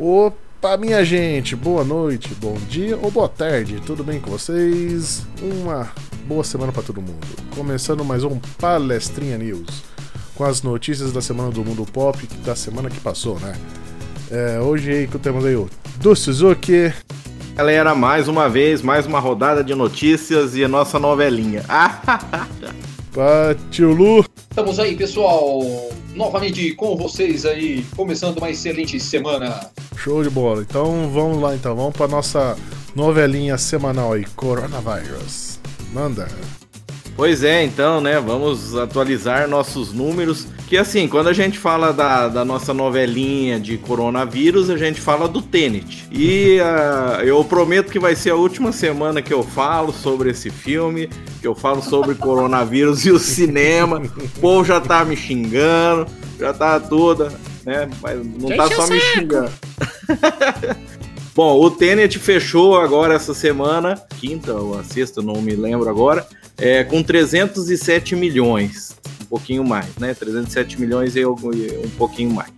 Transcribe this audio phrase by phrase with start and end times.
[0.00, 5.26] Opa, minha gente, boa noite, bom dia ou boa tarde, tudo bem com vocês?
[5.42, 5.90] Uma
[6.24, 7.26] boa semana para todo mundo.
[7.56, 9.82] Começando mais um Palestrinha News,
[10.36, 13.56] com as notícias da semana do mundo pop, da semana que passou, né?
[14.30, 16.92] É, hoje aí que temos aí o do Suzuki.
[17.56, 21.64] Galera, mais uma vez, mais uma rodada de notícias e a nossa novelinha.
[23.12, 24.24] Patiulu.
[24.48, 25.60] Estamos aí, pessoal,
[26.14, 29.70] novamente com vocês aí, começando uma excelente semana.
[29.96, 30.62] Show de bola.
[30.62, 32.56] Então vamos lá, então vamos para nossa
[32.94, 35.58] novelinha semanal aí, Coronavirus.
[35.92, 36.28] Manda.
[37.16, 38.20] Pois é, então, né?
[38.20, 40.46] Vamos atualizar nossos números.
[40.68, 45.26] Que assim, quando a gente fala da, da nossa novelinha de coronavírus, a gente fala
[45.26, 46.06] do Tenet.
[46.12, 50.50] E uh, eu prometo que vai ser a última semana que eu falo sobre esse
[50.50, 51.08] filme,
[51.40, 53.96] que eu falo sobre coronavírus e o cinema.
[53.98, 56.06] O povo já tá me xingando,
[56.38, 57.32] já tá toda,
[57.64, 57.88] né?
[58.02, 59.50] Mas não tá só me xingando.
[61.34, 66.26] Bom, o Tenet fechou agora essa semana, quinta ou a sexta, não me lembro agora,
[66.58, 70.14] é, com 307 milhões, pouquinho mais, né?
[70.14, 72.50] 307 milhões e um pouquinho mais,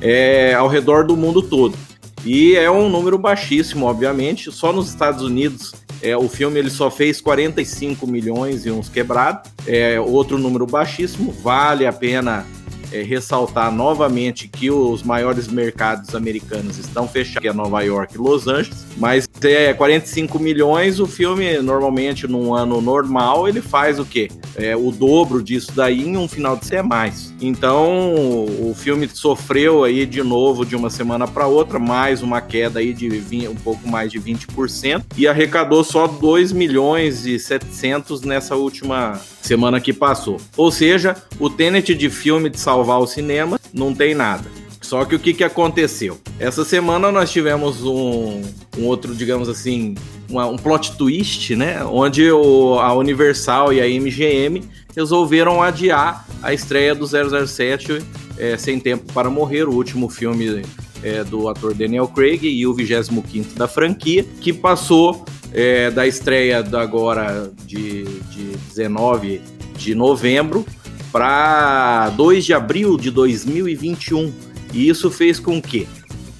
[0.00, 1.76] é, ao redor do mundo todo.
[2.24, 4.52] E é um número baixíssimo, obviamente.
[4.52, 9.50] Só nos Estados Unidos é, o filme ele só fez 45 milhões e uns quebrados.
[9.66, 11.32] É outro número baixíssimo.
[11.32, 12.46] Vale a pena
[12.92, 18.18] é, ressaltar novamente que os maiores mercados americanos estão fechados, que é Nova York e
[18.18, 24.04] Los Angeles, mas é 45 milhões, o filme normalmente num ano normal ele faz o
[24.04, 24.28] quê?
[24.54, 27.32] É, o dobro disso daí em um final de semana mais.
[27.40, 32.80] Então o filme sofreu aí de novo de uma semana para outra, mais uma queda
[32.80, 38.22] aí de 20, um pouco mais de 20% e arrecadou só 2 milhões e 700
[38.22, 40.38] nessa última semana que passou.
[40.56, 44.44] Ou seja, o Tenet de filme de salvar o cinema não tem nada.
[44.80, 46.18] Só que o que, que aconteceu?
[46.38, 48.42] Essa semana nós tivemos um,
[48.76, 49.94] um outro, digamos assim,
[50.28, 51.82] uma, um plot twist, né?
[51.84, 54.62] Onde o, a Universal e a MGM
[54.94, 58.04] resolveram adiar a estreia do 007
[58.36, 60.62] é, Sem Tempo para Morrer, o último filme
[61.02, 65.24] é, do ator Daniel Craig e o 25 da franquia, que passou
[65.54, 69.40] é, da estreia agora de, de 19
[69.76, 70.66] de novembro
[71.12, 74.32] para 2 de abril de 2021.
[74.72, 75.86] E isso fez com que?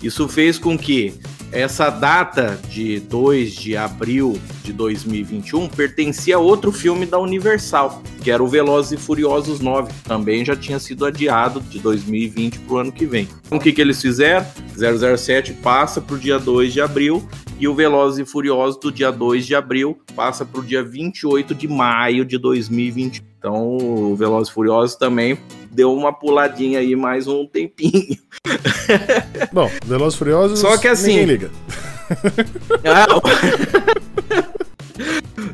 [0.03, 1.15] Isso fez com que
[1.53, 8.31] essa data de 2 de abril de 2021 pertencia a outro filme da Universal, que
[8.31, 12.79] era o Velozes e Furiosos 9, também já tinha sido adiado de 2020 para o
[12.79, 13.29] ano que vem.
[13.45, 14.47] Então, o que, que eles fizeram?
[14.75, 17.29] 007 passa para o dia 2 de abril
[17.59, 21.55] e o Velozes e Furiosos do dia 2 de abril passa para o dia 28
[21.55, 23.32] de maio de 2020.
[23.43, 25.37] Então, o Velozes e Furiosos também
[25.69, 28.17] deu uma puladinha aí mais um tempinho.
[29.53, 31.51] Bom, Velozes e Furiosos Só que assim, ninguém liga.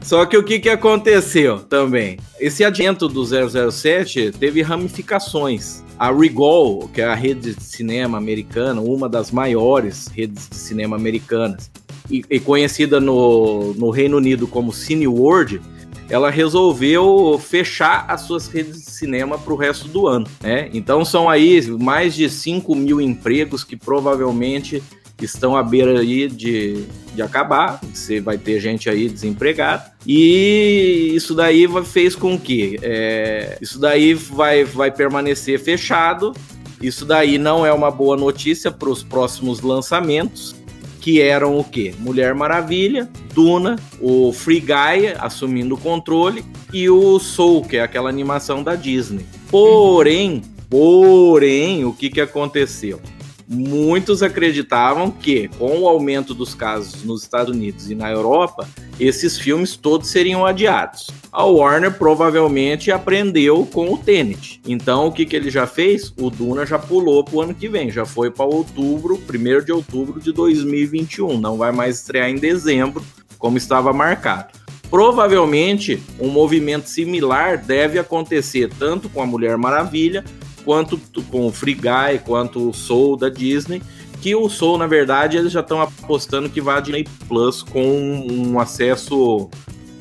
[0.03, 2.19] Só que o que, que aconteceu também?
[2.38, 5.82] Esse adiento do 007 teve ramificações.
[5.99, 10.94] A Regal, que é a rede de cinema americana, uma das maiores redes de cinema
[10.94, 11.70] americanas,
[12.10, 15.59] e, e conhecida no, no Reino Unido como Cineworld,
[16.11, 20.27] ela resolveu fechar as suas redes de cinema para o resto do ano.
[20.41, 20.71] Né?
[20.73, 24.83] Então são aí mais de 5 mil empregos que provavelmente
[25.21, 27.81] estão à beira aí de, de acabar.
[27.93, 29.93] Você vai ter gente aí desempregada.
[30.07, 36.33] E isso daí fez com que é, isso daí vai, vai permanecer fechado.
[36.81, 40.55] Isso daí não é uma boa notícia para os próximos lançamentos
[41.01, 41.95] que eram o quê?
[41.99, 48.09] Mulher Maravilha, Duna, o Free Guy assumindo o controle e o Soul, que é aquela
[48.09, 49.25] animação da Disney.
[49.51, 53.01] Porém, porém, o que, que aconteceu?
[53.49, 58.69] Muitos acreditavam que, com o aumento dos casos nos Estados Unidos e na Europa,
[59.01, 61.09] esses filmes todos seriam adiados.
[61.33, 64.61] A Warner provavelmente aprendeu com o Tenet.
[64.67, 66.12] Então, o que, que ele já fez?
[66.19, 69.73] O Duna já pulou para o ano que vem, já foi para outubro, 1 de
[69.73, 71.41] outubro de 2021.
[71.41, 73.03] Não vai mais estrear em dezembro,
[73.39, 74.59] como estava marcado.
[74.91, 80.25] Provavelmente, um movimento similar deve acontecer tanto com a Mulher Maravilha
[80.69, 81.00] quanto
[81.31, 83.81] com o Free Guy, quanto o Soul da Disney,
[84.20, 87.81] que o Soul, na verdade, eles já estão apostando que vai a Disney Plus com
[88.31, 89.49] um acesso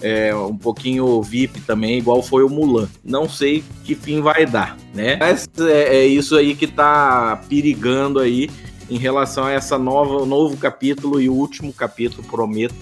[0.01, 2.89] é, um pouquinho VIP também, igual foi o Mulan.
[3.01, 5.15] Não sei que fim vai dar, né?
[5.15, 8.49] Mas é, é isso aí que tá perigando aí
[8.89, 12.75] em relação a essa nova novo capítulo e o último capítulo, prometo,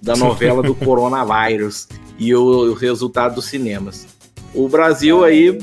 [0.00, 4.06] da novela do coronavírus e o, o resultado dos cinemas.
[4.54, 5.58] O Brasil aí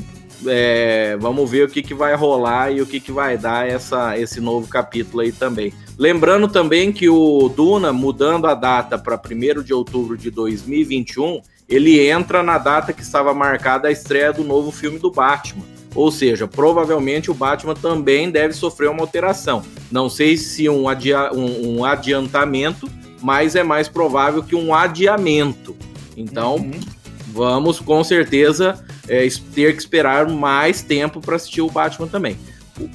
[0.47, 4.17] é, vamos ver o que, que vai rolar e o que, que vai dar essa,
[4.17, 5.73] esse novo capítulo aí também.
[5.97, 12.09] Lembrando também que o Duna, mudando a data para 1 de outubro de 2021, ele
[12.09, 15.63] entra na data que estava marcada a estreia do novo filme do Batman.
[15.95, 19.63] Ou seja, provavelmente o Batman também deve sofrer uma alteração.
[19.91, 22.89] Não sei se um, adia um, um adiantamento,
[23.21, 25.75] mas é mais provável que um adiamento.
[26.15, 26.79] Então, uhum.
[27.33, 32.37] vamos com certeza é, ter que esperar mais tempo para assistir o Batman também.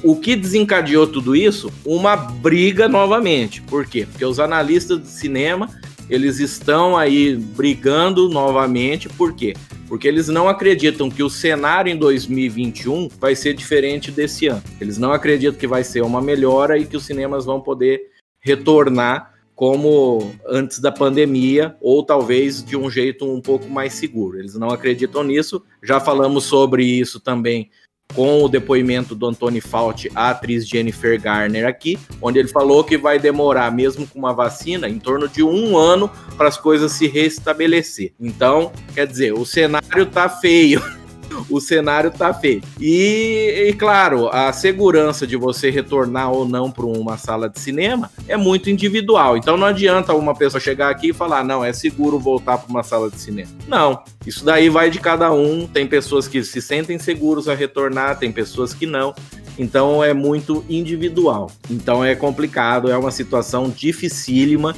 [0.02, 1.70] O que desencadeou tudo isso?
[1.84, 3.60] Uma briga novamente.
[3.60, 4.06] Por quê?
[4.10, 5.68] Porque os analistas de cinema
[6.08, 9.08] eles estão aí brigando novamente.
[9.08, 9.54] Por quê?
[9.88, 14.62] Porque eles não acreditam que o cenário em 2021 vai ser diferente desse ano.
[14.80, 18.02] Eles não acreditam que vai ser uma melhora e que os cinemas vão poder
[18.40, 24.38] retornar como antes da pandemia, ou talvez de um jeito um pouco mais seguro.
[24.38, 25.62] Eles não acreditam nisso.
[25.82, 27.70] Já falamos sobre isso também
[28.12, 32.98] com o depoimento do Anthony Fauci à atriz Jennifer Garner aqui, onde ele falou que
[32.98, 37.06] vai demorar, mesmo com uma vacina, em torno de um ano para as coisas se
[37.06, 38.12] restabelecer.
[38.20, 40.82] Então, quer dizer, o cenário tá feio.
[41.48, 42.62] o cenário tá feio.
[42.80, 48.10] E, e, claro, a segurança de você retornar ou não para uma sala de cinema
[48.26, 49.36] é muito individual.
[49.36, 52.82] Então não adianta uma pessoa chegar aqui e falar, não, é seguro voltar para uma
[52.82, 53.50] sala de cinema.
[53.66, 55.66] Não, isso daí vai de cada um.
[55.66, 59.14] Tem pessoas que se sentem seguros a retornar, tem pessoas que não.
[59.58, 61.50] Então é muito individual.
[61.70, 64.74] Então é complicado, é uma situação dificílima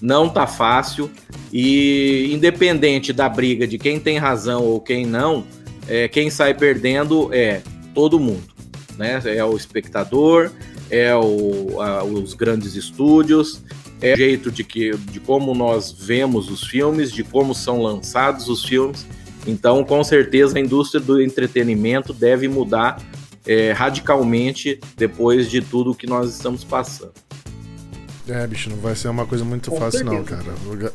[0.00, 1.10] não tá fácil
[1.52, 5.44] e independente da briga de quem tem razão ou quem não,
[5.88, 7.62] é, quem sai perdendo é
[7.94, 8.44] todo mundo,
[8.96, 9.20] né?
[9.24, 10.50] É o espectador,
[10.90, 13.62] é o, a, os grandes estúdios,
[14.00, 18.48] é o jeito de, que, de como nós vemos os filmes, de como são lançados
[18.48, 19.06] os filmes.
[19.46, 23.00] Então, com certeza, a indústria do entretenimento deve mudar
[23.46, 27.12] é, radicalmente depois de tudo que nós estamos passando.
[28.28, 30.36] É, bicho, não vai ser uma coisa muito com fácil, certeza.
[30.36, 30.92] não, cara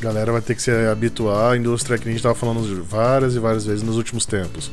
[0.00, 3.38] galera vai ter que se habituar à indústria que a gente tava falando várias e
[3.38, 4.70] várias vezes nos últimos tempos.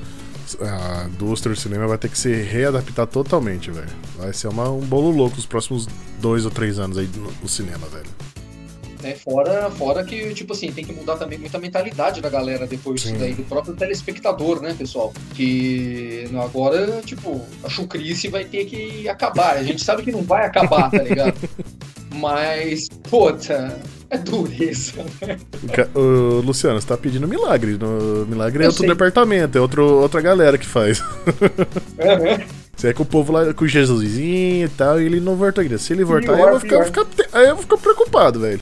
[0.61, 3.89] A indústria do cinema vai ter que se readaptar totalmente, velho.
[4.17, 5.87] Vai ser uma, um bolo louco os próximos
[6.19, 8.07] dois ou três anos aí no, no cinema, velho.
[9.03, 13.01] É, fora, fora que, tipo assim, tem que mudar também muita mentalidade da galera depois
[13.01, 15.13] disso daí, do próprio telespectador, né, pessoal?
[15.35, 19.57] Que agora, tipo, a chucrice vai ter que acabar.
[19.57, 21.37] A gente sabe que não vai acabar, tá ligado?
[22.17, 23.79] Mas, puta,
[24.09, 25.37] é dureza, né?
[25.93, 27.77] O, Luciano, você tá pedindo milagre.
[27.77, 28.89] No, milagre é eu outro sei.
[28.89, 31.03] departamento, é outro, outra galera que faz.
[31.97, 32.45] Né?
[32.75, 35.63] Você é com o povo lá, com o Jesusinho e tal, e ele não voltou
[35.63, 35.79] ainda.
[35.79, 38.59] Se ele voltar, aí, eu vou ficar, ficar, aí eu vou ficar preocupado, velho.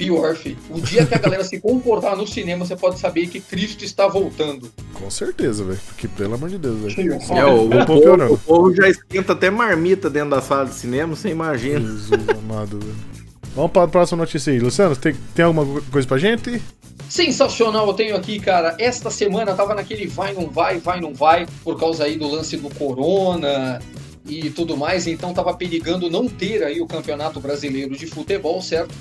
[0.00, 0.56] Pior, filho.
[0.70, 4.08] O dia que a galera se comportar no cinema, você pode saber que Cristo está
[4.08, 4.72] voltando.
[4.94, 5.78] Com certeza, velho.
[5.88, 7.18] Porque, pelo amor de Deus, velho.
[7.30, 11.14] É, o, o, povo, o povo já esquenta até marmita dentro da sala de cinema,
[11.14, 11.80] você imagina.
[11.80, 12.96] Jesus amado, velho.
[13.54, 14.58] Vamos para a próxima notícia aí.
[14.58, 16.62] Luciano, tem, tem alguma coisa pra gente?
[17.06, 18.76] Sensacional, eu tenho aqui, cara.
[18.78, 22.56] Esta semana tava naquele vai, não vai, vai, não vai, por causa aí do lance
[22.56, 23.80] do Corona
[24.30, 28.94] e tudo mais, então tava perigando não ter aí o Campeonato Brasileiro de Futebol, certo?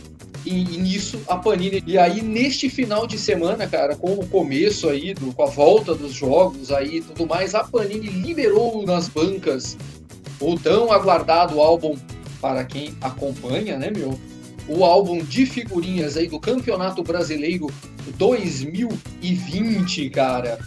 [0.45, 1.83] E, e, nisso a Panini.
[1.85, 5.93] E aí, neste final de semana, cara, com o começo aí, do, com a volta
[5.93, 9.77] dos jogos aí tudo mais, a Panini liberou nas bancas
[10.39, 11.95] o tão aguardado álbum
[12.41, 14.17] para quem acompanha, né, meu?
[14.67, 17.67] O álbum de figurinhas aí do Campeonato Brasileiro
[18.17, 20.57] 2020, cara.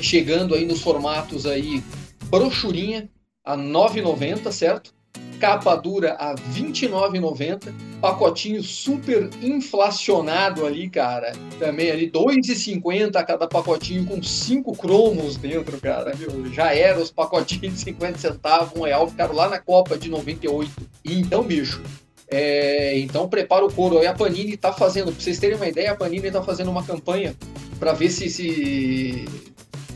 [0.00, 1.82] Chegando aí nos formatos aí,
[2.28, 3.08] brochurinha
[3.44, 4.94] a 9,90, certo?
[5.42, 11.32] capa dura a R$ 29,90, pacotinho super inflacionado ali, cara.
[11.58, 16.14] Também ali R$ 2,50 cada pacotinho com cinco cromos dentro, cara.
[16.14, 20.08] Meu, já era os pacotinhos de 50 centavos, um real, ficaram lá na Copa de
[20.08, 20.70] 98.
[21.04, 21.82] E então, bicho,
[22.30, 23.98] é, então prepara o couro.
[23.98, 26.84] Aí a Panini tá fazendo, pra vocês terem uma ideia, a Panini tá fazendo uma
[26.84, 27.34] campanha
[27.80, 29.24] para ver se, se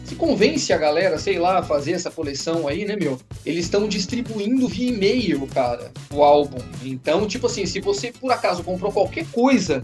[0.06, 3.18] se convence a galera, sei lá, a fazer essa coleção aí, né, meu?
[3.44, 6.58] Eles estão distribuindo via e-mail, cara, o álbum.
[6.84, 9.82] Então, tipo assim, se você por acaso comprou qualquer coisa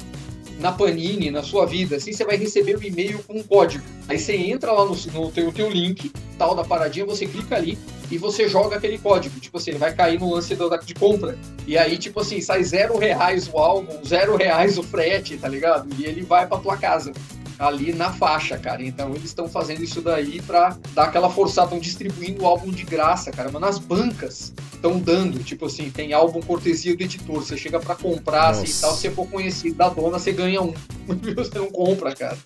[0.61, 3.83] na Panini, na sua vida, assim, você vai receber um e-mail com um código.
[4.09, 7.77] Aí você entra lá no, no teu, teu link, tal da paradinha, você clica ali
[8.09, 9.41] e você joga aquele código.
[9.41, 11.37] Tipo assim, vai cair no lance do, de compra.
[11.67, 15.89] E aí, tipo assim, sai zero reais o álbum, zero reais o frete, tá ligado?
[15.99, 17.13] E ele vai pra tua casa
[17.59, 18.83] ali na faixa, cara.
[18.83, 22.85] Então eles estão fazendo isso daí para dar aquela forçada, estão distribuindo o álbum de
[22.85, 23.51] graça, cara.
[23.53, 27.37] Mas nas bancas estão dando, tipo assim, tem álbum cortesia do editor.
[27.37, 30.75] Você chega para comprar assim, tal, se for conhecido da dona, você ganha um.
[31.35, 32.37] você não compra, cara,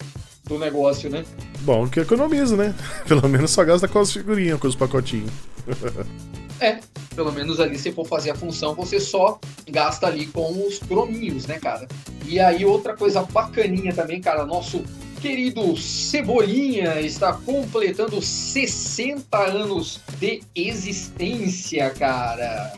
[0.45, 1.25] do negócio, né?
[1.63, 2.75] Bom, que economiza, né?
[3.09, 5.33] Pelo menos só gasta com as figurinhas, com os pacotinhos.
[6.61, 6.79] É,
[7.15, 11.47] pelo menos ali se for fazer a função, você só gasta ali com os crominhos,
[11.47, 11.87] né, cara?
[12.25, 14.83] E aí outra coisa bacaninha também, cara, nosso
[15.21, 22.73] querido Cebolinha está completando 60 anos de existência, cara.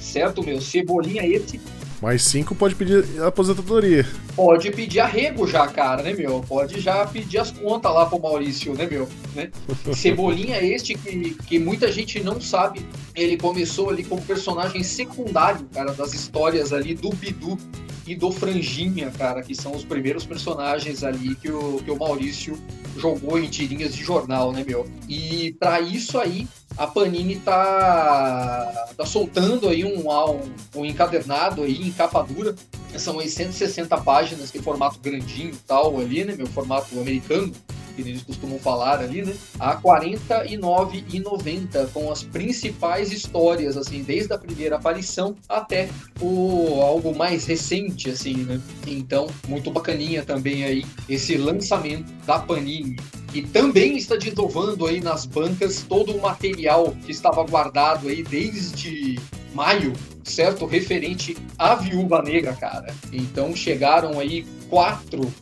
[0.00, 0.60] Certo, meu?
[0.60, 1.60] Cebolinha esse
[2.02, 4.04] mais cinco pode pedir aposentadoria.
[4.34, 6.40] Pode pedir arrego já, cara, né, meu?
[6.40, 9.08] Pode já pedir as contas lá pro Maurício, né, meu?
[9.36, 9.52] Né?
[9.94, 12.84] Cebolinha este que, que muita gente não sabe.
[13.14, 17.56] Ele começou ali como personagem secundário, cara, das histórias ali do Bidu
[18.04, 22.58] e do Franjinha, cara, que são os primeiros personagens ali que o, que o Maurício
[22.96, 24.88] jogou em tirinhas de jornal, né, meu?
[25.08, 30.40] E para isso aí, a Panini tá, tá soltando aí um, um,
[30.76, 32.54] um encadernado aí em capa dura.
[32.96, 36.46] São aí 160 páginas, que formato grandinho e tal ali, né, meu?
[36.46, 37.52] Formato americano
[37.94, 39.34] que eles costumam falar ali, né?
[39.58, 47.14] A R$ 49,90 com as principais histórias, assim, desde a primeira aparição até o algo
[47.14, 48.60] mais recente, assim, né?
[48.86, 52.96] Então, muito bacaninha também aí esse lançamento da Panini
[53.34, 59.18] e também está desovando aí nas bancas todo o material que estava guardado aí desde
[59.54, 59.92] maio,
[60.24, 60.66] certo?
[60.66, 62.94] Referente à Viúva Negra, cara.
[63.12, 65.32] Então chegaram aí quatro,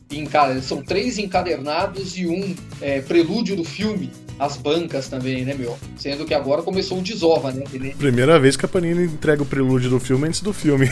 [0.63, 5.79] são três encadernados e um é, prelúdio do filme as bancas também, né, meu?
[5.99, 7.63] Sendo que agora começou o desova, né?
[7.99, 10.89] Primeira vez que a Panini entrega o prelúdio do filme antes do filme.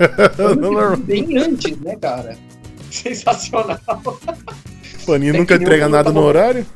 [1.04, 2.34] Bem antes, né, cara?
[2.90, 3.78] Sensacional.
[5.08, 6.66] Panini é nunca entrega nada no horário?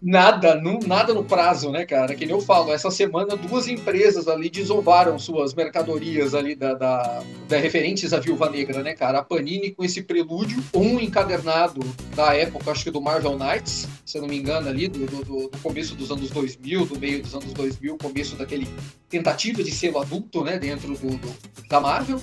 [0.00, 2.14] Nada, não, nada no prazo, né, cara?
[2.14, 7.22] Que nem eu falo, essa semana duas empresas ali desovaram suas mercadorias ali da, da,
[7.48, 9.20] da, referentes à Viúva Negra, né, cara?
[9.20, 11.80] A Panini com esse prelúdio, um encadernado
[12.16, 15.48] da época, acho que do Marvel Knights, se eu não me engano, ali, do, do,
[15.48, 18.68] do começo dos anos 2000, do meio dos anos 2000, começo daquele
[19.08, 22.20] tentativa de selo adulto, né, dentro do, do da Marvel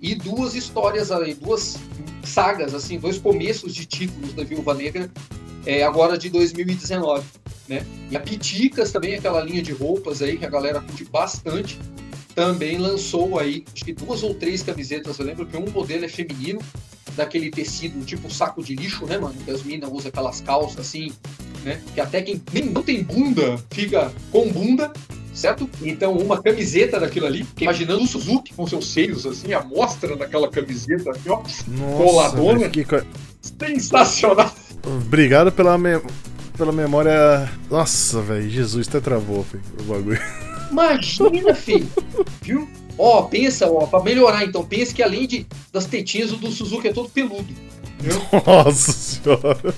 [0.00, 1.78] e duas histórias ali, duas
[2.28, 5.10] sagas, assim, dois começos de títulos da Viúva Negra
[5.66, 7.24] é, agora de 2019.
[7.68, 7.84] Né?
[8.10, 11.78] E a Piticas também, aquela linha de roupas aí que a galera curte bastante,
[12.34, 15.18] também lançou aí, acho que duas ou três camisetas.
[15.18, 16.60] Eu lembro que um modelo é feminino,
[17.16, 19.34] daquele tecido tipo saco de lixo, né, mano?
[19.44, 21.12] Que as minas usam aquelas calças assim,
[21.64, 21.82] né?
[21.92, 24.92] Que até quem nem não tem bunda fica com bunda,
[25.38, 25.70] certo?
[25.80, 30.50] Então, uma camiseta daquilo ali, imaginando o Suzuki com seus seios, assim, a mostra daquela
[30.50, 32.68] camiseta aqui, ó, Nossa, coladona.
[32.68, 32.84] Que...
[33.40, 34.52] Sensacional!
[34.84, 36.00] Obrigado pela, me...
[36.56, 37.48] pela memória.
[37.70, 40.20] Nossa, velho, Jesus, até travou filho, o bagulho.
[40.70, 41.88] Imagina, filho!
[42.42, 42.68] Viu?
[42.98, 46.88] Ó, pensa, ó, pra melhorar então, pensa que além de, das tetinhas, o do Suzuki
[46.88, 47.46] é todo peludo.
[48.00, 48.20] Viu?
[48.44, 49.74] Nossa senhora!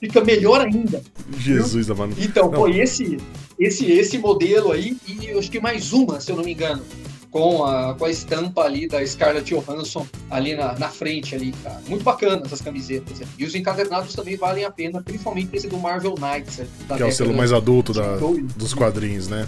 [0.00, 1.02] Fica melhor ainda.
[1.38, 1.94] Jesus, viu?
[1.94, 2.14] amado.
[2.18, 3.18] Então, foi esse,
[3.58, 6.82] esse, esse modelo aí, e eu acho que mais uma, se eu não me engano
[7.30, 11.80] com a, com a estampa ali da Scarlett Johansson ali na, na frente ali, cara.
[11.86, 13.20] Muito bacana essas camisetas.
[13.38, 16.62] E os encadernados também valem a pena, principalmente esse do Marvel Knights.
[16.96, 18.16] Que é o selo mais adulto da,
[18.56, 19.46] dos quadrinhos, né?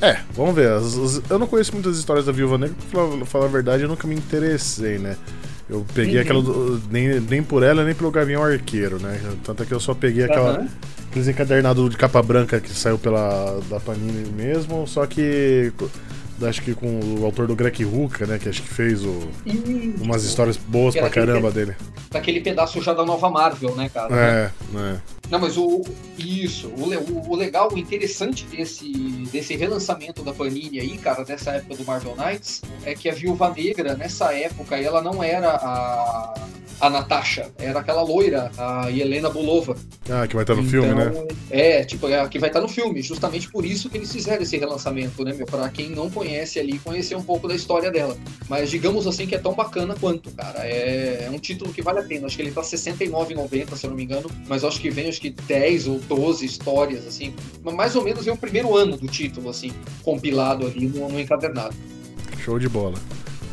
[0.00, 0.70] É, vamos ver.
[0.70, 3.82] As, as, eu não conheço muitas histórias da Viúva Negra, pra falar, falar a verdade,
[3.84, 5.16] eu nunca me interessei, né?
[5.72, 6.20] Eu peguei uhum.
[6.20, 6.42] aquela.
[6.42, 9.18] Do, nem, nem por ela, nem pelo Gavião Arqueiro, né?
[9.42, 10.60] Tanto é que eu só peguei aquela.
[10.60, 10.68] Uhum.
[11.10, 15.70] Aqueles encadernados de capa branca que saiu pela da Panini mesmo, só que
[16.48, 18.38] acho que com o autor do Greg Ruka, né?
[18.38, 19.28] Que acho que fez o,
[20.00, 21.74] umas histórias boas pra caramba dele.
[22.10, 24.14] Daquele pedaço já da nova Marvel, né, cara?
[24.14, 25.00] É, né?
[25.30, 25.82] Não, mas o.
[26.18, 28.92] Isso, o, o, o, legal, o interessante desse,
[29.32, 33.48] desse relançamento da Panini aí, cara, dessa época do Marvel Knights, é que a Viúva
[33.48, 36.34] Negra, nessa época, ela não era a
[36.82, 37.48] a Natasha.
[37.60, 39.76] Era aquela loira, a Helena Bulova.
[40.10, 41.28] Ah, que vai estar no então, filme, né?
[41.48, 43.00] É, tipo, é, que vai estar no filme.
[43.00, 45.46] Justamente por isso que eles fizeram esse relançamento, né, meu?
[45.46, 48.16] Pra quem não conhece ali, conhecer um pouco da história dela.
[48.48, 50.66] Mas digamos assim que é tão bacana quanto, cara.
[50.66, 52.26] É, é um título que vale a pena.
[52.26, 54.28] Acho que ele tá R$69,90, se eu não me engano.
[54.48, 57.32] Mas acho que vem, acho que 10 ou 12 histórias, assim.
[57.62, 59.70] Mais ou menos é o primeiro ano do título, assim,
[60.02, 61.76] compilado ali no, no encadernado.
[62.38, 62.98] Show de bola.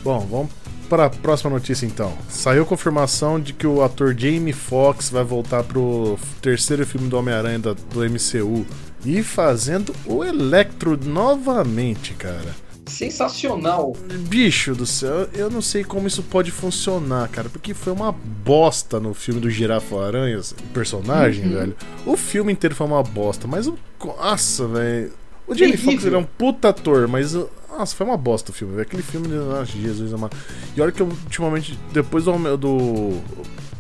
[0.04, 2.18] Bom, vamos para a próxima notícia então.
[2.28, 7.60] Saiu confirmação de que o ator Jamie Foxx vai voltar pro terceiro filme do Homem-Aranha
[7.60, 7.76] do
[8.10, 8.66] MCU
[9.06, 12.56] e fazendo o Electro novamente, cara.
[12.88, 13.96] Sensacional.
[14.28, 19.00] Bicho do céu, eu não sei como isso pode funcionar, cara, porque foi uma bosta
[19.00, 21.54] no filme do Girafa Aranhas, personagem, uhum.
[21.54, 21.76] velho.
[22.04, 23.78] O filme inteiro foi uma bosta, mas o.
[24.04, 25.14] Nossa, velho.
[25.48, 27.36] O Jamie Foxx é um puta ator, mas
[27.80, 29.34] nossa, foi uma bosta o filme, Aquele filme de.
[29.34, 30.36] Nossa, Jesus amado.
[30.76, 32.58] E olha que eu, ultimamente, depois do.
[32.58, 33.22] do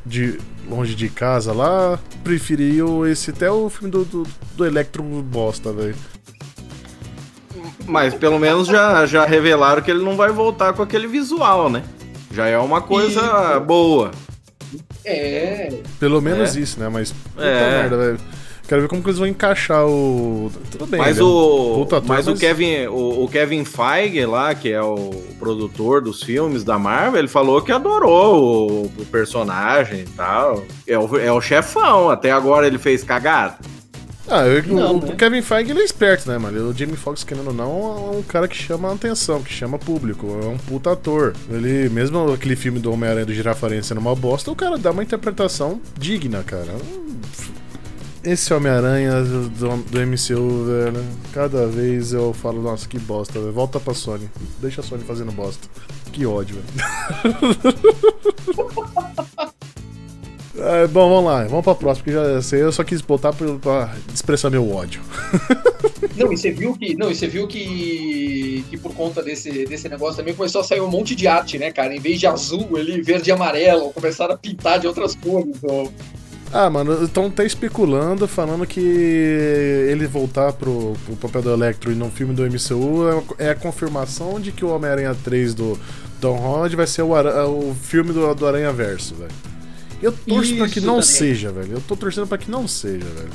[0.05, 4.23] de longe de casa lá, preferiu esse até o filme do, do,
[4.55, 5.95] do Electro bosta, velho.
[7.85, 11.83] Mas pelo menos já, já revelaram que ele não vai voltar com aquele visual, né?
[12.31, 13.21] Já é uma coisa
[13.57, 14.11] E- boa.
[15.03, 15.81] É.
[15.99, 16.59] Pelo menos É.
[16.59, 16.87] isso, né?
[16.89, 17.81] Mas puta É.
[17.81, 18.19] merda, velho.
[18.69, 20.51] Quero ver como que eles vão encaixar o.
[20.69, 23.65] Tudo bem, Mas é um o, puta ator, mas o mas- Kevin, o, o Kevin
[23.65, 25.09] Feige lá, que é o
[25.39, 30.63] produtor dos filmes da Marvel, ele falou que adorou o, o personagem e tal.
[30.85, 32.11] É o, é o chefão.
[32.11, 33.57] Até agora ele fez cagada.
[34.27, 35.13] Ah, eu- Não, o, né?
[35.13, 36.69] o Kevin Feige ele é esperto, né, mano?
[36.69, 39.79] O Jamie Foxx, querendo ou não, é um cara que chama a atenção, que chama
[39.79, 40.27] público.
[40.43, 41.33] É um puta ator.
[41.49, 45.01] Ele, mesmo aquele filme do Homem-Aranha do Girafarense sendo uma bosta, o cara dá uma
[45.01, 46.75] interpretação digna, cara.
[48.23, 53.53] Esse Homem-Aranha do, do, MCU, velho, cada vez eu falo, nossa, que bosta, velho.
[53.53, 54.29] Volta pra Sony.
[54.61, 55.67] Deixa a Sony fazendo bosta.
[56.11, 56.69] Que ódio, velho.
[60.61, 63.55] É, bom, vamos lá, vamos pra próxima, porque já sei, eu só quis botar pra,
[63.55, 65.01] pra expressar meu ódio.
[66.17, 66.95] Não, e você viu que.
[66.95, 68.65] Não, você viu que.
[68.69, 71.71] que por conta desse, desse negócio também começou a sair um monte de arte, né,
[71.71, 71.95] cara?
[71.95, 75.55] Em vez de azul ali, verde e amarelo, começaram a pintar de outras cores.
[75.63, 75.87] ó.
[76.51, 81.95] Ah, mano, estão até especulando, falando que ele voltar pro, pro papel do Electro e
[81.95, 83.07] no filme do MCU
[83.39, 85.79] é- é a confirmação de que o Homem-Aranha 3 do
[86.19, 89.31] Tom Holland vai ser o, o filme do, do Aranha Verso, velho.
[90.01, 91.01] Eu torço pra que não também.
[91.03, 91.73] seja, velho.
[91.73, 93.29] Eu tô torcendo pra que não seja, velho.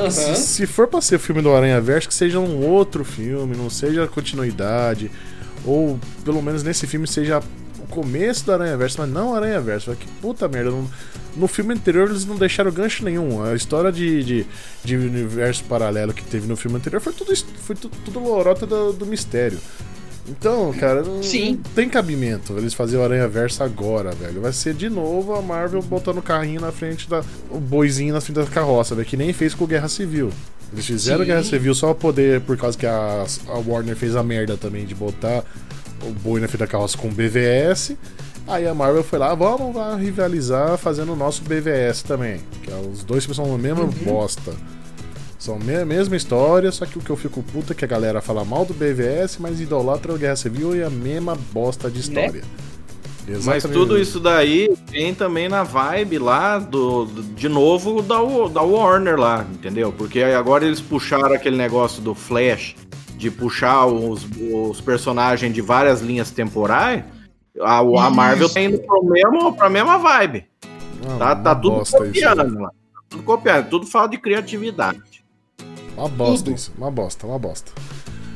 [0.00, 0.10] Aham.
[0.10, 3.54] Se, se for pra ser o filme do Aranha Verso, que seja um outro filme,
[3.56, 5.10] não seja continuidade.
[5.64, 7.42] Ou pelo menos nesse filme seja
[7.80, 9.90] o começo do Aranha Verso, mas não Aranha Verso.
[9.94, 10.70] Que puta merda.
[10.70, 10.88] não-
[11.36, 13.42] no filme anterior eles não deixaram gancho nenhum.
[13.42, 14.46] A história de, de,
[14.84, 18.92] de universo paralelo que teve no filme anterior foi tudo, foi tudo, tudo lorota do,
[18.92, 19.58] do mistério.
[20.28, 21.52] Então, cara, não, Sim.
[21.52, 24.42] não tem cabimento eles fazerem o Aranha Verso agora, velho.
[24.42, 27.24] Vai ser de novo a Marvel botando o carrinho na frente da.
[27.50, 30.30] o boizinho na frente da carroça, velho, que nem fez com Guerra Civil.
[30.72, 31.26] Eles fizeram Sim.
[31.26, 34.94] Guerra Civil só poder, por causa que a, a Warner fez a merda também de
[34.94, 35.42] botar
[36.02, 37.96] o boi na frente da carroça com o BVS.
[38.48, 42.40] Aí a Marvel foi lá, vamos lá rivalizar fazendo o nosso BVS também.
[42.62, 44.52] Que é, os dois são a mesma bosta.
[45.38, 47.88] São a me- mesma história, só que o que eu fico puta é que a
[47.88, 52.00] galera fala mal do BVS, mas idolatra o Guerra Civil e a mesma bosta de
[52.00, 52.42] história.
[53.28, 53.72] Mas Exatamente.
[53.78, 58.16] tudo isso daí vem também na vibe lá do, do- de novo da,
[58.50, 59.92] da Warner lá, entendeu?
[59.92, 62.74] Porque agora eles puxaram aquele negócio do Flash
[63.18, 67.04] de puxar os, os personagens de várias linhas temporais.
[67.60, 70.44] A, a Marvel tá indo pro mesmo, pra mesma vibe.
[71.06, 72.06] Ah, Tá, tá uma tudo bosta isso.
[72.06, 72.70] copiando lá.
[73.08, 75.00] Tudo copiando, tudo fala de criatividade.
[75.96, 76.54] Uma bosta Tudo.
[76.56, 77.72] isso, uma bosta, uma bosta.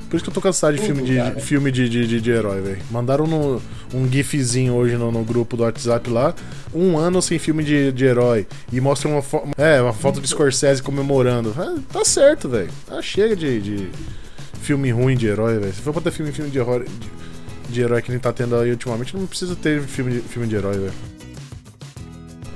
[0.08, 1.40] Por isso que eu tô cansado de Tudo, filme de, cara.
[1.40, 2.82] filme de, de, de, de herói, velho.
[2.90, 3.62] Mandaram no-
[3.94, 6.34] um gifzinho hoje no, no grupo do WhatsApp lá,
[6.74, 8.46] um ano sem filme de, de herói.
[8.70, 11.54] E mostra uma, fo- é, uma foto de Scorsese comemorando.
[11.56, 12.70] Ah, tá certo, velho.
[12.90, 13.90] Ah, chega de, de
[14.60, 15.72] filme ruim de herói, velho.
[15.72, 17.10] Se for pra ter filme, filme de herói, de,
[17.68, 20.56] de herói que nem tá tendo aí ultimamente, não precisa ter filme de, filme de
[20.56, 20.92] herói, velho.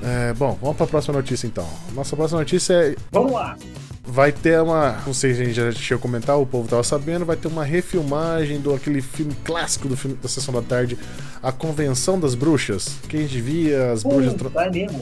[0.03, 1.67] É, bom, vamos pra próxima notícia então.
[1.93, 3.57] Nossa próxima notícia é Vamos lá.
[4.05, 5.01] vai ter uma.
[5.05, 7.47] Não sei se a gente já chegou a comentar, o povo tava sabendo, vai ter
[7.47, 10.97] uma refilmagem do aquele filme clássico do filme da Sessão da Tarde,
[11.41, 12.95] A Convenção das Bruxas.
[13.09, 14.33] Que a gente via as bruxas.
[14.33, 15.01] Pô, tro- vai mesmo.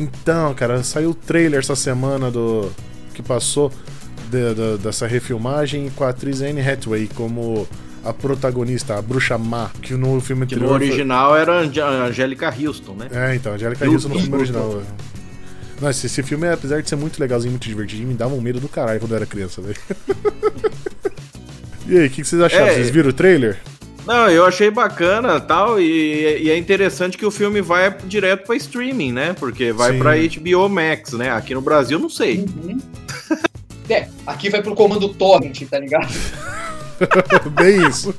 [0.00, 2.70] Então, cara, saiu o trailer essa semana do.
[3.14, 3.70] que passou
[4.30, 7.66] de- de- dessa refilmagem com a atriz Anne Hathaway como
[8.04, 10.78] a protagonista, a bruxa má, que no filme Que no anterior.
[10.78, 13.08] foi- original era a Angélica Houston, né?
[13.10, 14.08] É, então, Angélica Houston.
[14.08, 14.70] No filme original.
[14.70, 14.86] velho.
[15.80, 18.68] Nossa, esse filme, apesar de ser muito legalzinho, muito divertidinho, me dava um medo do
[18.68, 19.76] caralho quando eu era criança, velho.
[21.86, 22.66] e aí, o que, que vocês acharam?
[22.66, 23.58] É, vocês viram o trailer?
[24.06, 28.54] Não, eu achei bacana tal, e, e é interessante que o filme vai direto pra
[28.54, 29.32] streaming, né?
[29.32, 29.98] Porque vai Sim.
[29.98, 31.30] pra HBO Max, né?
[31.30, 32.44] Aqui no Brasil, não sei.
[32.64, 32.78] Uhum.
[33.86, 36.08] É, aqui vai pro comando torrent, tá ligado?
[37.56, 38.14] Bem isso.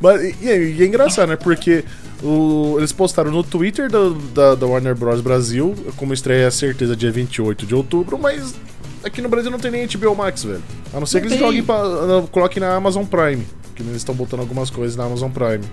[0.00, 1.36] Mas, e, e é- engraçado, né?
[1.36, 1.84] Porque
[2.22, 5.20] o- eles postaram no Twitter do- da, da Warner Bros.
[5.20, 8.54] Brasil, como estreia é certeza dia 28 de outubro, mas
[9.04, 10.62] aqui no Brasil não tem nem HBO Max, velho.
[10.92, 11.82] A não ser Não que eles joguem pra,
[12.30, 13.44] coloquem na Amazon Prime.
[13.74, 15.64] Que eles estão botando algumas coisas na Amazon Prime.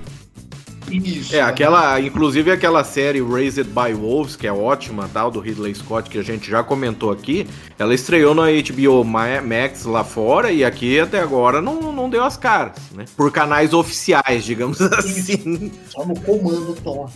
[0.91, 1.35] Isso.
[1.35, 6.09] É, aquela, inclusive aquela série Raised by Wolves, que é ótima, tal, do Ridley Scott,
[6.09, 7.47] que a gente já comentou aqui,
[7.79, 12.23] ela estreou na HBO Ma- Max lá fora e aqui até agora não, não deu
[12.23, 13.05] as caras, né?
[13.17, 15.71] Por canais oficiais, digamos assim.
[15.89, 17.11] Só no comando torrent.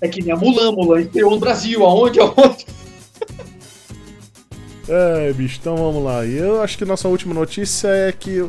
[0.00, 1.84] É que nem a Mulan, Mulan estreou no Brasil.
[1.84, 2.66] Aonde, aonde?
[4.88, 6.26] É, bicho, então vamos lá.
[6.26, 8.44] E eu acho que nossa última notícia é que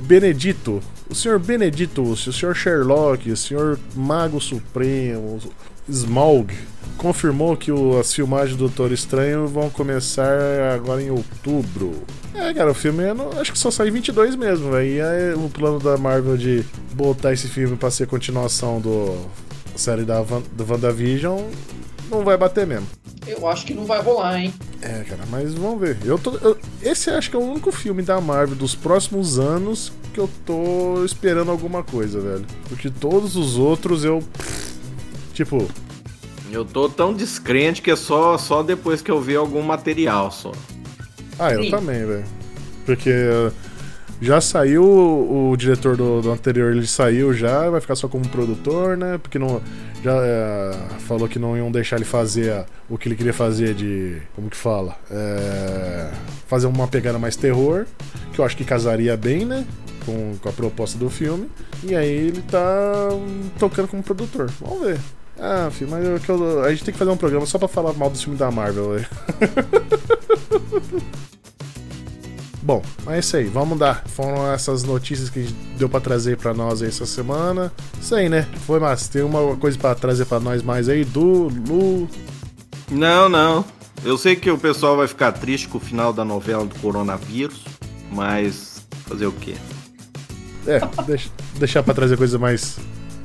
[0.00, 5.38] Benedito, o senhor Benedito, o senhor Sherlock, o senhor Mago Supremo,
[5.88, 6.52] Smaug,
[6.96, 10.38] confirmou que o, as filmagens do Doutor Estranho vão começar
[10.74, 12.02] agora em outubro.
[12.34, 14.88] É, cara, o filme é acho que só sai em 22 mesmo, velho.
[14.88, 19.16] E aí o plano da Marvel de botar esse filme pra ser continuação do
[19.74, 21.40] série da, Van, do WandaVision
[22.10, 22.86] não vai bater mesmo.
[23.26, 24.54] Eu acho que não vai rolar, hein?
[24.80, 25.98] É, cara, mas vamos ver.
[26.04, 29.92] Eu tô, eu, esse acho que é o único filme da Marvel dos próximos anos
[30.14, 32.46] que eu tô esperando alguma coisa, velho.
[32.68, 34.22] Porque todos os outros eu.
[35.34, 35.68] Tipo.
[36.50, 40.52] Eu tô tão descrente que é só, só depois que eu ver algum material só.
[41.38, 41.70] Ah, eu Sim.
[41.70, 42.24] também, velho.
[42.86, 43.10] Porque
[44.20, 48.26] já saiu o, o diretor do, do, anterior, ele saiu já, vai ficar só como
[48.28, 49.18] produtor, né?
[49.18, 49.60] Porque não
[50.06, 54.22] já é, falou que não iam deixar ele fazer o que ele queria fazer de.
[54.36, 54.96] Como que fala?
[55.10, 56.12] É,
[56.46, 57.86] fazer uma pegada mais terror,
[58.32, 59.66] que eu acho que casaria bem, né?
[60.04, 61.50] Com, com a proposta do filme.
[61.82, 63.08] E aí ele tá
[63.58, 64.48] tocando como produtor.
[64.60, 65.00] Vamos ver.
[65.40, 67.92] Ah, filho, mas eu, eu, a gente tem que fazer um programa só pra falar
[67.92, 69.08] mal do filme da Marvel, velho.
[72.66, 74.02] Bom, é isso aí, vamos dar.
[74.08, 75.42] Foram essas notícias que
[75.78, 77.72] deu para trazer para nós aí essa semana.
[78.00, 78.44] Isso aí, né?
[78.66, 79.08] Foi massa.
[79.12, 82.08] Tem uma coisa para trazer para nós mais aí, do Lu.
[82.90, 83.64] Não, não.
[84.04, 87.62] Eu sei que o pessoal vai ficar triste com o final da novela do coronavírus,
[88.10, 89.54] mas fazer o quê?
[90.66, 92.78] É, deixa, deixar para trazer coisa mais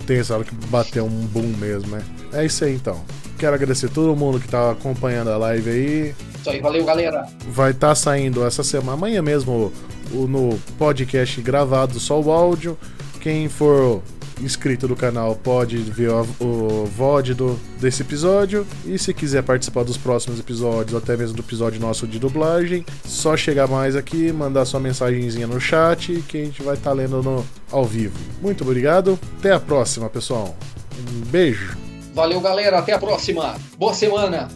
[0.05, 2.03] tensa, hora que bater um boom mesmo, né?
[2.31, 3.03] É isso aí então.
[3.39, 6.15] Quero agradecer todo mundo que tá acompanhando a live aí.
[6.41, 7.27] Isso aí, valeu, galera.
[7.47, 9.71] Vai estar tá saindo essa semana, amanhã mesmo,
[10.11, 12.77] o, no podcast gravado, só o áudio.
[13.19, 14.01] Quem for
[14.41, 18.65] inscrito do canal pode ver o, o VOD do, desse episódio.
[18.85, 23.37] E se quiser participar dos próximos episódios, até mesmo do episódio nosso de dublagem, só
[23.37, 27.21] chegar mais aqui, mandar sua mensagenzinha no chat que a gente vai estar tá lendo
[27.21, 28.17] no, ao vivo.
[28.41, 30.55] Muito obrigado, até a próxima, pessoal.
[30.97, 31.77] Um beijo.
[32.15, 33.55] Valeu, galera, até a próxima.
[33.77, 34.49] Boa semana.